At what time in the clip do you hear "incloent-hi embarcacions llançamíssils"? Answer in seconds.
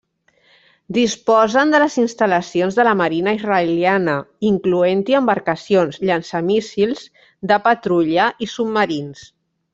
4.53-7.05